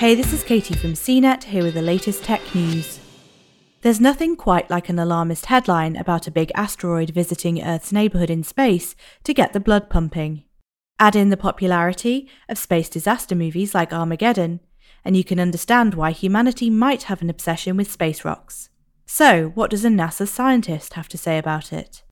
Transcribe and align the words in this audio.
Hey, 0.00 0.14
this 0.14 0.32
is 0.32 0.42
Katie 0.42 0.72
from 0.72 0.94
CNET 0.94 1.44
here 1.44 1.62
with 1.62 1.74
the 1.74 1.82
latest 1.82 2.24
tech 2.24 2.40
news. 2.54 3.00
There's 3.82 4.00
nothing 4.00 4.34
quite 4.34 4.70
like 4.70 4.88
an 4.88 4.98
alarmist 4.98 5.44
headline 5.44 5.94
about 5.94 6.26
a 6.26 6.30
big 6.30 6.50
asteroid 6.54 7.10
visiting 7.10 7.62
Earth's 7.62 7.92
neighbourhood 7.92 8.30
in 8.30 8.42
space 8.42 8.96
to 9.24 9.34
get 9.34 9.52
the 9.52 9.60
blood 9.60 9.90
pumping. 9.90 10.44
Add 10.98 11.16
in 11.16 11.28
the 11.28 11.36
popularity 11.36 12.30
of 12.48 12.56
space 12.56 12.88
disaster 12.88 13.34
movies 13.34 13.74
like 13.74 13.92
Armageddon, 13.92 14.60
and 15.04 15.18
you 15.18 15.22
can 15.22 15.38
understand 15.38 15.92
why 15.92 16.12
humanity 16.12 16.70
might 16.70 17.02
have 17.02 17.20
an 17.20 17.28
obsession 17.28 17.76
with 17.76 17.92
space 17.92 18.24
rocks. 18.24 18.70
So, 19.04 19.50
what 19.50 19.68
does 19.68 19.84
a 19.84 19.90
NASA 19.90 20.26
scientist 20.26 20.94
have 20.94 21.08
to 21.08 21.18
say 21.18 21.36
about 21.36 21.74
it? 21.74 22.04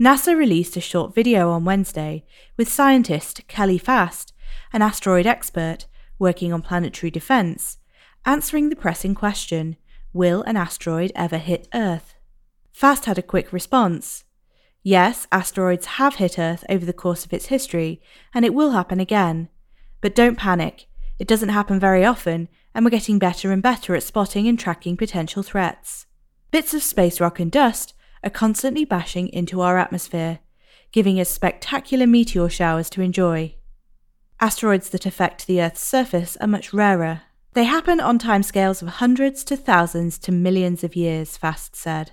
NASA 0.00 0.34
released 0.34 0.78
a 0.78 0.80
short 0.80 1.14
video 1.14 1.50
on 1.50 1.66
Wednesday 1.66 2.24
with 2.56 2.72
scientist 2.72 3.46
Kelly 3.48 3.76
Fast, 3.76 4.32
an 4.72 4.80
asteroid 4.80 5.26
expert, 5.26 5.84
working 6.24 6.54
on 6.54 6.62
planetary 6.62 7.10
defense, 7.10 7.76
answering 8.24 8.70
the 8.70 8.82
pressing 8.84 9.14
question 9.14 9.76
Will 10.14 10.40
an 10.44 10.56
asteroid 10.56 11.12
ever 11.14 11.36
hit 11.36 11.68
Earth? 11.74 12.14
Fast 12.72 13.04
had 13.04 13.18
a 13.18 13.30
quick 13.32 13.52
response. 13.52 14.24
Yes, 14.82 15.26
asteroids 15.30 15.86
have 16.00 16.14
hit 16.14 16.38
Earth 16.38 16.64
over 16.70 16.86
the 16.86 16.94
course 17.04 17.26
of 17.26 17.34
its 17.34 17.46
history, 17.46 18.00
and 18.32 18.42
it 18.42 18.54
will 18.54 18.70
happen 18.70 19.00
again. 19.00 19.50
But 20.00 20.14
don't 20.14 20.38
panic, 20.38 20.86
it 21.18 21.28
doesn't 21.28 21.50
happen 21.50 21.78
very 21.78 22.06
often, 22.06 22.48
and 22.74 22.86
we're 22.86 22.98
getting 22.98 23.18
better 23.18 23.52
and 23.52 23.62
better 23.62 23.94
at 23.94 24.02
spotting 24.02 24.48
and 24.48 24.58
tracking 24.58 24.96
potential 24.96 25.42
threats. 25.42 26.06
Bits 26.50 26.72
of 26.72 26.82
space 26.82 27.20
rock 27.20 27.38
and 27.38 27.52
dust 27.52 27.92
are 28.22 28.30
constantly 28.30 28.86
bashing 28.86 29.28
into 29.28 29.60
our 29.60 29.76
atmosphere, 29.76 30.38
giving 30.90 31.20
us 31.20 31.28
spectacular 31.28 32.06
meteor 32.06 32.48
showers 32.48 32.88
to 32.88 33.02
enjoy. 33.02 33.56
Asteroids 34.40 34.90
that 34.90 35.06
affect 35.06 35.46
the 35.46 35.62
Earth's 35.62 35.82
surface 35.82 36.36
are 36.40 36.46
much 36.46 36.72
rarer. 36.72 37.22
They 37.54 37.64
happen 37.64 38.00
on 38.00 38.18
timescales 38.18 38.82
of 38.82 38.88
hundreds 38.88 39.44
to 39.44 39.56
thousands 39.56 40.18
to 40.18 40.32
millions 40.32 40.82
of 40.82 40.96
years, 40.96 41.36
Fast 41.36 41.76
said. 41.76 42.12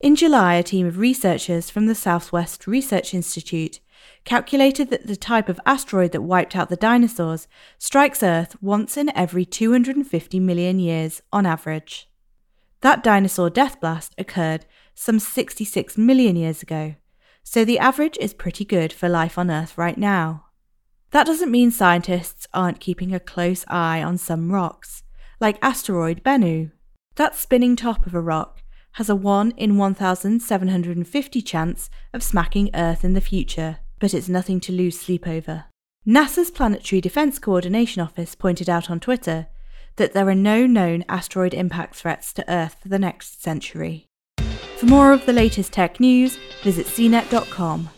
In 0.00 0.16
July, 0.16 0.54
a 0.54 0.62
team 0.62 0.86
of 0.86 0.98
researchers 0.98 1.68
from 1.68 1.86
the 1.86 1.94
Southwest 1.94 2.66
Research 2.66 3.12
Institute 3.12 3.80
calculated 4.24 4.88
that 4.88 5.06
the 5.06 5.16
type 5.16 5.48
of 5.48 5.60
asteroid 5.66 6.12
that 6.12 6.22
wiped 6.22 6.56
out 6.56 6.70
the 6.70 6.76
dinosaurs 6.76 7.48
strikes 7.78 8.22
Earth 8.22 8.56
once 8.62 8.96
in 8.96 9.14
every 9.14 9.44
250 9.44 10.40
million 10.40 10.78
years 10.78 11.20
on 11.32 11.44
average. 11.44 12.08
That 12.80 13.02
dinosaur 13.02 13.50
death 13.50 13.78
blast 13.78 14.14
occurred 14.16 14.64
some 14.94 15.18
66 15.18 15.98
million 15.98 16.36
years 16.36 16.62
ago, 16.62 16.94
so 17.42 17.64
the 17.64 17.78
average 17.78 18.16
is 18.18 18.32
pretty 18.32 18.64
good 18.64 18.92
for 18.92 19.08
life 19.08 19.36
on 19.36 19.50
Earth 19.50 19.76
right 19.76 19.98
now. 19.98 20.46
That 21.10 21.26
doesn't 21.26 21.50
mean 21.50 21.70
scientists 21.70 22.46
aren't 22.54 22.80
keeping 22.80 23.12
a 23.12 23.20
close 23.20 23.64
eye 23.68 24.02
on 24.02 24.16
some 24.16 24.52
rocks, 24.52 25.02
like 25.40 25.58
asteroid 25.60 26.22
Bennu. 26.22 26.70
That 27.16 27.34
spinning 27.34 27.74
top 27.74 28.06
of 28.06 28.14
a 28.14 28.20
rock 28.20 28.62
has 28.92 29.10
a 29.10 29.16
1 29.16 29.52
in 29.56 29.76
1,750 29.76 31.42
chance 31.42 31.90
of 32.12 32.22
smacking 32.22 32.70
Earth 32.74 33.04
in 33.04 33.14
the 33.14 33.20
future, 33.20 33.78
but 33.98 34.14
it's 34.14 34.28
nothing 34.28 34.60
to 34.60 34.72
lose 34.72 34.98
sleep 34.98 35.26
over. 35.26 35.64
NASA's 36.06 36.50
Planetary 36.50 37.00
Defense 37.00 37.38
Coordination 37.38 38.00
Office 38.02 38.34
pointed 38.34 38.70
out 38.70 38.90
on 38.90 39.00
Twitter 39.00 39.48
that 39.96 40.12
there 40.12 40.28
are 40.28 40.34
no 40.34 40.66
known 40.66 41.04
asteroid 41.08 41.54
impact 41.54 41.96
threats 41.96 42.32
to 42.32 42.50
Earth 42.50 42.76
for 42.80 42.88
the 42.88 42.98
next 42.98 43.42
century. 43.42 44.06
For 44.76 44.86
more 44.86 45.12
of 45.12 45.26
the 45.26 45.32
latest 45.32 45.72
tech 45.72 46.00
news, 46.00 46.38
visit 46.62 46.86
cnet.com. 46.86 47.90